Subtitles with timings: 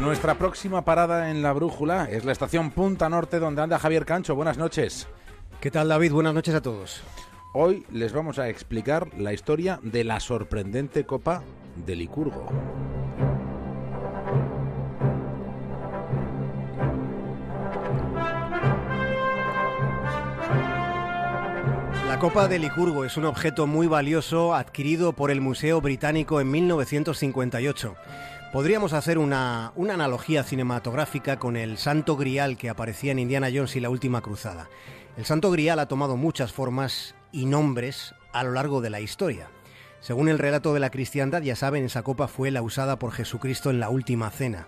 [0.00, 4.34] Nuestra próxima parada en la brújula es la estación Punta Norte donde anda Javier Cancho.
[4.34, 5.06] Buenas noches.
[5.60, 6.12] ¿Qué tal David?
[6.12, 7.02] Buenas noches a todos.
[7.52, 11.42] Hoy les vamos a explicar la historia de la sorprendente Copa
[11.76, 12.46] de Licurgo.
[22.08, 26.50] La Copa de Licurgo es un objeto muy valioso adquirido por el Museo Británico en
[26.50, 27.96] 1958.
[28.52, 33.76] Podríamos hacer una, una, analogía cinematográfica con el Santo Grial que aparecía en Indiana Jones
[33.76, 34.68] y la Última Cruzada.
[35.16, 39.48] El Santo Grial ha tomado muchas formas y nombres a lo largo de la historia.
[40.00, 43.70] Según el relato de la cristiandad, ya saben, esa copa fue la usada por Jesucristo
[43.70, 44.66] en la Última Cena.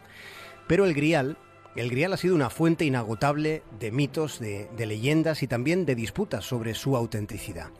[0.68, 1.36] Pero el Grial
[1.74, 6.44] el Grial ha sido una fuente inagotable de mitos, de, leyendas y también de disputas
[6.44, 7.70] sobre su autenticidad.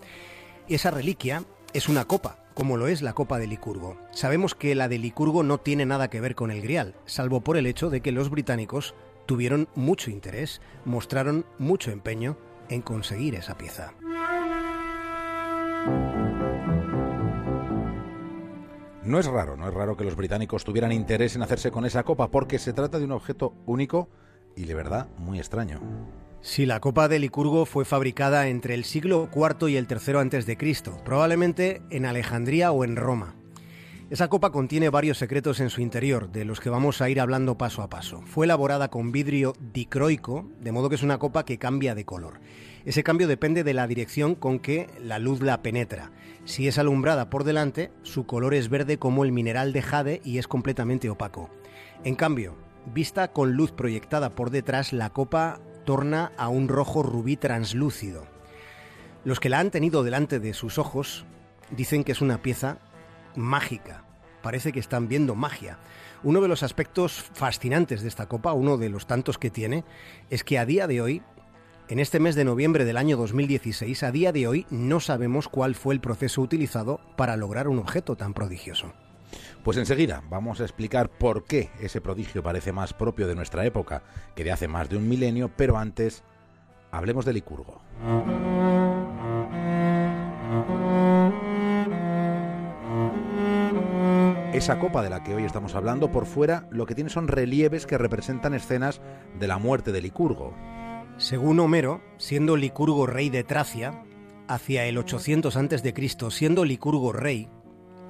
[0.67, 1.45] Esa reliquia
[1.75, 3.97] es una copa, como lo es la copa de Licurgo.
[4.11, 7.57] Sabemos que la de Licurgo no tiene nada que ver con el Grial, salvo por
[7.57, 8.95] el hecho de que los británicos
[9.27, 12.37] tuvieron mucho interés, mostraron mucho empeño
[12.69, 13.95] en conseguir esa pieza.
[19.05, 22.05] No es raro, no es raro que los británicos tuvieran interés en hacerse con esa
[22.05, 24.09] copa porque se trata de un objeto único
[24.55, 25.81] y de verdad muy extraño.
[26.45, 30.45] Sí, la copa de Licurgo fue fabricada entre el siglo IV y el III antes
[30.45, 33.37] de Cristo, probablemente en Alejandría o en Roma.
[34.11, 37.57] Esa copa contiene varios secretos en su interior, de los que vamos a ir hablando
[37.57, 38.23] paso a paso.
[38.27, 42.41] Fue elaborada con vidrio dicroico, de modo que es una copa que cambia de color.
[42.85, 46.11] Ese cambio depende de la dirección con que la luz la penetra.
[46.45, 50.39] Si es alumbrada por delante, su color es verde como el mineral de jade y
[50.39, 51.51] es completamente opaco.
[52.03, 52.57] En cambio,
[52.93, 58.27] vista con luz proyectada por detrás, la copa torna a un rojo rubí translúcido.
[59.25, 61.25] Los que la han tenido delante de sus ojos
[61.71, 62.79] dicen que es una pieza
[63.37, 64.05] mágica.
[64.43, 65.79] Parece que están viendo magia.
[66.25, 69.85] Uno de los aspectos fascinantes de esta copa, uno de los tantos que tiene,
[70.31, 71.23] es que a día de hoy,
[71.89, 75.75] en este mes de noviembre del año 2016, a día de hoy no sabemos cuál
[75.75, 78.93] fue el proceso utilizado para lograr un objeto tan prodigioso.
[79.63, 84.03] Pues enseguida vamos a explicar por qué ese prodigio parece más propio de nuestra época
[84.35, 86.25] que de hace más de un milenio, pero antes
[86.91, 87.81] hablemos de Licurgo.
[94.53, 97.87] Esa copa de la que hoy estamos hablando, por fuera lo que tiene son relieves
[97.87, 99.01] que representan escenas
[99.39, 100.55] de la muerte de Licurgo.
[101.19, 104.03] Según Homero, siendo Licurgo rey de Tracia,
[104.49, 107.49] hacia el 800 a.C., siendo Licurgo rey,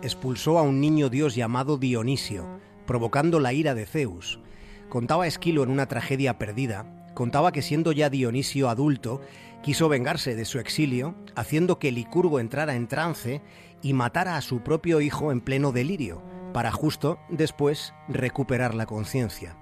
[0.02, 4.40] expulsó a un niño dios llamado Dionisio, provocando la ira de Zeus.
[4.88, 9.20] Contaba Esquilo en una tragedia perdida, contaba que siendo ya Dionisio adulto,
[9.62, 13.40] quiso vengarse de su exilio, haciendo que Licurgo entrara en trance
[13.80, 19.56] y matara a su propio hijo en pleno delirio, para justo después recuperar la conciencia.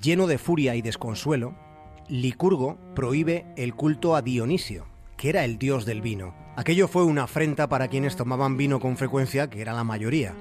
[0.00, 1.54] Lleno de furia y desconsuelo,
[2.08, 4.91] Licurgo prohíbe el culto a Dionisio,
[5.22, 6.34] que era el dios del vino.
[6.56, 10.34] Aquello fue una afrenta para quienes tomaban vino con frecuencia, que era la mayoría.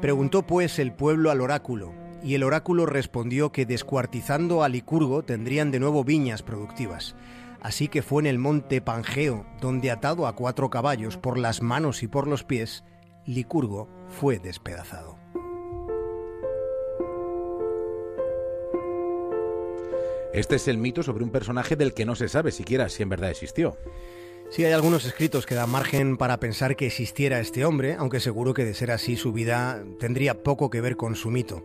[0.00, 1.92] Preguntó pues el pueblo al oráculo,
[2.22, 7.16] y el oráculo respondió que descuartizando a Licurgo tendrían de nuevo viñas productivas.
[7.60, 12.04] Así que fue en el monte Pangeo, donde atado a cuatro caballos por las manos
[12.04, 12.84] y por los pies,
[13.26, 15.18] Licurgo fue despedazado.
[20.32, 23.08] Este es el mito sobre un personaje del que no se sabe siquiera si en
[23.08, 23.76] verdad existió.
[24.50, 28.52] Sí, hay algunos escritos que dan margen para pensar que existiera este hombre, aunque seguro
[28.52, 31.64] que de ser así su vida tendría poco que ver con su mito.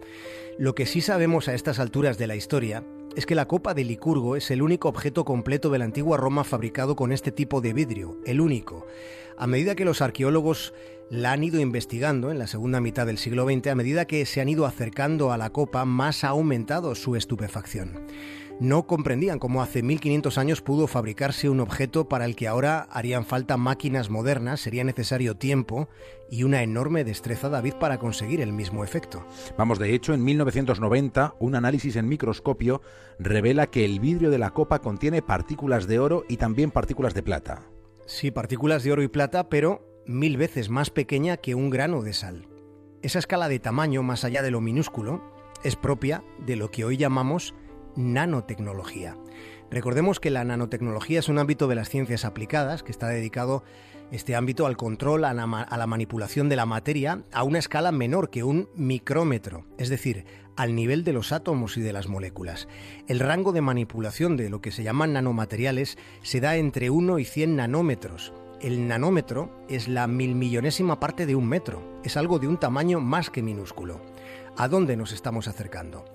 [0.59, 2.84] Lo que sí sabemos a estas alturas de la historia
[3.16, 6.44] es que la copa de Licurgo es el único objeto completo de la antigua Roma
[6.44, 8.85] fabricado con este tipo de vidrio, el único.
[9.35, 10.75] A medida que los arqueólogos
[11.09, 14.41] la han ido investigando en la segunda mitad del siglo XX, a medida que se
[14.41, 18.06] han ido acercando a la copa, más ha aumentado su estupefacción
[18.60, 23.26] no comprendían cómo hace 1500 años pudo fabricarse un objeto para el que ahora harían
[23.26, 25.90] falta máquinas modernas, sería necesario tiempo
[26.30, 29.26] y una enorme destreza, David, para conseguir el mismo efecto.
[29.58, 32.82] Vamos, de hecho, en 1990, un análisis en microscopio
[33.20, 37.24] revela que el vidrio de la copa contiene partículas de oro y también partículas de
[37.24, 37.64] plata.
[38.06, 42.14] Sí, partículas de oro y plata, pero mil veces más pequeña que un grano de
[42.14, 42.47] sal.
[43.02, 45.22] Esa escala de tamaño, más allá de lo minúsculo,
[45.64, 47.53] es propia de lo que hoy llamamos
[47.96, 49.18] nanotecnología.
[49.72, 53.64] Recordemos que la nanotecnología es un ámbito de las ciencias aplicadas que está dedicado
[54.12, 58.44] este ámbito al control, a la, manipulación de la materia a una escala menor que
[58.44, 60.26] un micrómetro, es decir,
[60.56, 62.68] al nivel de los átomos y de las moléculas.
[63.08, 67.26] El rango de manipulación de lo que se llaman nanomateriales se da entre 1 y
[67.26, 68.34] 100 nanómetros.
[68.62, 73.30] El nanómetro es la milmillonésima parte de un metro, es algo de un tamaño más
[73.30, 74.00] que minúsculo.
[74.56, 76.06] ¿A dónde nos estamos acercando?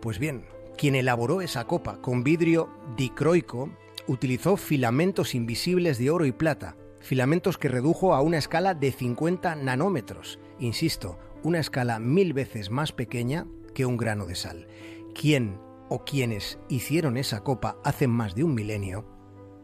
[0.00, 0.44] Pues bien,
[0.76, 3.70] quien elaboró esa copa con vidrio dicroico
[4.06, 9.56] utilizó filamentos invisibles de oro y plata, filamentos que redujo a una escala de 50
[9.56, 14.68] nanómetros, insisto, una escala mil veces más pequeña que un grano de sal.
[15.14, 15.58] ¿Quién
[15.88, 19.04] o quienes hicieron esa copa hace más de un milenio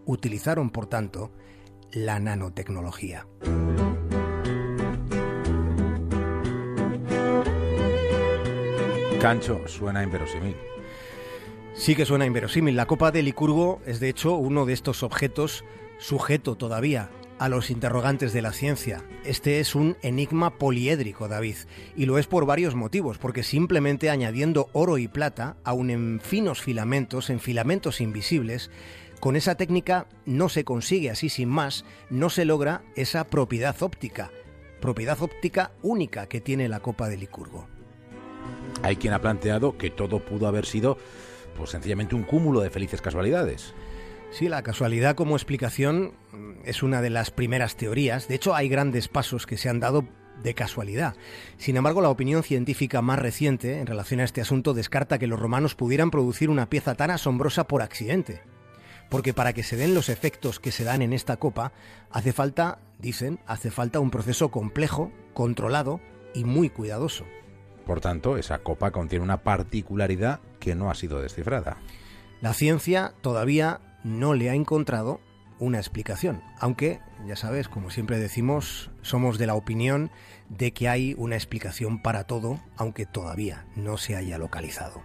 [0.05, 1.33] utilizaron, por tanto,
[1.93, 3.27] la nanotecnología.
[9.21, 10.57] Cancho, suena inverosímil.
[11.83, 12.77] Sí que suena inverosímil.
[12.77, 15.65] La copa de Licurgo es de hecho uno de estos objetos
[15.99, 19.03] sujeto todavía a los interrogantes de la ciencia.
[19.25, 21.57] Este es un enigma poliédrico, David,
[21.97, 26.63] y lo es por varios motivos, porque simplemente añadiendo oro y plata, aun en finos
[26.63, 28.71] filamentos, en filamentos invisibles,
[29.19, 34.31] con esa técnica no se consigue así sin más, no se logra esa propiedad óptica,
[34.81, 37.67] propiedad óptica única que tiene la copa de Licurgo.
[38.85, 40.97] Hay quien ha planteado que todo pudo haber sido
[41.57, 43.75] pues sencillamente un cúmulo de felices casualidades.
[44.31, 46.13] Sí, la casualidad como explicación
[46.65, 48.29] es una de las primeras teorías.
[48.29, 50.07] De hecho, hay grandes pasos que se han dado
[50.43, 51.15] de casualidad.
[51.59, 55.39] Sin embargo, la opinión científica más reciente en relación a este asunto descarta que los
[55.39, 58.41] romanos pudieran producir una pieza tan asombrosa por accidente
[59.13, 61.73] porque para que se den los efectos que se dan en esta copa,
[62.11, 66.01] hace falta, dicen, hace falta un proceso complejo, controlado
[66.33, 67.27] y muy cuidadoso.
[67.85, 71.77] Por tanto, esa copa contiene una particularidad que no ha sido descifrada.
[72.41, 75.21] La ciencia todavía no le ha encontrado
[75.59, 80.11] una explicación, aunque, ya sabes, como siempre decimos, somos de la opinión
[80.49, 85.03] de que hay una explicación para todo, aunque todavía no se haya localizado.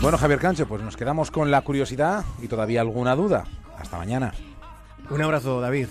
[0.00, 3.44] Bueno, Javier Cancho, pues nos quedamos con la curiosidad y todavía alguna duda.
[3.78, 4.34] Hasta mañana.
[5.08, 5.86] Un abrazo, David.